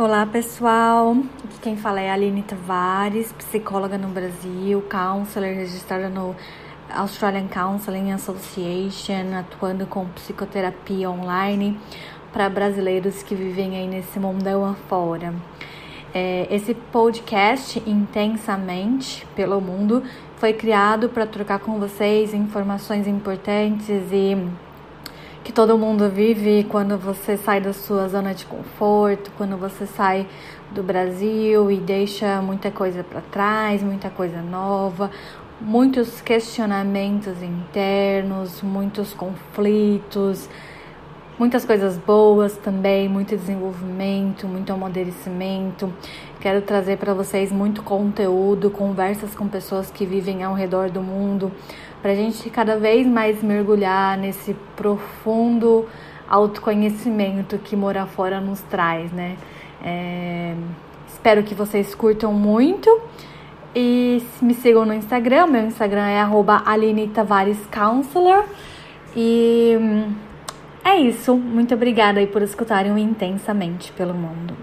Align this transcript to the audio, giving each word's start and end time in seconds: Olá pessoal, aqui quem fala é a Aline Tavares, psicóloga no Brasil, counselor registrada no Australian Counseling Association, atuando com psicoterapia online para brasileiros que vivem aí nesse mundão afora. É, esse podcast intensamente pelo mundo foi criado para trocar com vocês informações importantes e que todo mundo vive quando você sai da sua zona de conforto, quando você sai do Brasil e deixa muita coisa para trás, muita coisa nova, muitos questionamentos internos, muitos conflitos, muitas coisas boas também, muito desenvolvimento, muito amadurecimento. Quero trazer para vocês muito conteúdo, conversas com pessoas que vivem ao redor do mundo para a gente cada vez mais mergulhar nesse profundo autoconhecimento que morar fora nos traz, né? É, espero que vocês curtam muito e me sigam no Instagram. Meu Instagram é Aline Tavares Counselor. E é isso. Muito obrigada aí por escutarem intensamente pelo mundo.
Olá 0.00 0.24
pessoal, 0.24 1.16
aqui 1.42 1.58
quem 1.60 1.76
fala 1.76 2.00
é 2.00 2.08
a 2.08 2.14
Aline 2.14 2.44
Tavares, 2.44 3.32
psicóloga 3.32 3.98
no 3.98 4.06
Brasil, 4.06 4.80
counselor 4.82 5.52
registrada 5.52 6.08
no 6.08 6.36
Australian 6.88 7.48
Counseling 7.48 8.12
Association, 8.12 9.36
atuando 9.36 9.86
com 9.86 10.06
psicoterapia 10.10 11.10
online 11.10 11.76
para 12.32 12.48
brasileiros 12.48 13.24
que 13.24 13.34
vivem 13.34 13.76
aí 13.76 13.88
nesse 13.88 14.20
mundão 14.20 14.64
afora. 14.64 15.34
É, 16.14 16.46
esse 16.48 16.74
podcast 16.74 17.82
intensamente 17.84 19.26
pelo 19.34 19.60
mundo 19.60 20.04
foi 20.36 20.52
criado 20.52 21.08
para 21.08 21.26
trocar 21.26 21.58
com 21.58 21.76
vocês 21.80 22.32
informações 22.32 23.08
importantes 23.08 24.12
e 24.12 24.36
que 25.48 25.52
todo 25.54 25.78
mundo 25.78 26.10
vive 26.10 26.66
quando 26.68 26.98
você 26.98 27.38
sai 27.38 27.58
da 27.58 27.72
sua 27.72 28.06
zona 28.06 28.34
de 28.34 28.44
conforto, 28.44 29.32
quando 29.38 29.56
você 29.56 29.86
sai 29.86 30.26
do 30.70 30.82
Brasil 30.82 31.70
e 31.70 31.78
deixa 31.78 32.42
muita 32.42 32.70
coisa 32.70 33.02
para 33.02 33.22
trás, 33.22 33.82
muita 33.82 34.10
coisa 34.10 34.42
nova, 34.42 35.10
muitos 35.58 36.20
questionamentos 36.20 37.42
internos, 37.42 38.60
muitos 38.60 39.14
conflitos, 39.14 40.50
muitas 41.38 41.64
coisas 41.64 41.96
boas 41.96 42.56
também, 42.56 43.08
muito 43.08 43.36
desenvolvimento, 43.36 44.46
muito 44.46 44.72
amadurecimento. 44.72 45.92
Quero 46.40 46.62
trazer 46.62 46.98
para 46.98 47.14
vocês 47.14 47.52
muito 47.52 47.82
conteúdo, 47.82 48.70
conversas 48.70 49.34
com 49.34 49.46
pessoas 49.46 49.90
que 49.90 50.04
vivem 50.04 50.42
ao 50.42 50.54
redor 50.54 50.90
do 50.90 51.00
mundo 51.00 51.52
para 52.02 52.12
a 52.12 52.14
gente 52.14 52.48
cada 52.50 52.76
vez 52.76 53.06
mais 53.06 53.42
mergulhar 53.42 54.16
nesse 54.16 54.54
profundo 54.76 55.86
autoconhecimento 56.28 57.58
que 57.58 57.74
morar 57.74 58.06
fora 58.06 58.40
nos 58.40 58.60
traz, 58.62 59.10
né? 59.12 59.36
É, 59.82 60.54
espero 61.08 61.42
que 61.42 61.54
vocês 61.54 61.94
curtam 61.94 62.32
muito 62.32 63.00
e 63.74 64.22
me 64.42 64.54
sigam 64.54 64.84
no 64.84 64.94
Instagram. 64.94 65.46
Meu 65.46 65.66
Instagram 65.66 66.06
é 66.06 66.20
Aline 66.66 67.08
Tavares 67.08 67.58
Counselor. 67.72 68.44
E 69.16 69.76
é 70.88 71.00
isso. 71.00 71.36
Muito 71.36 71.74
obrigada 71.74 72.20
aí 72.20 72.26
por 72.26 72.42
escutarem 72.42 72.98
intensamente 72.98 73.92
pelo 73.92 74.14
mundo. 74.14 74.56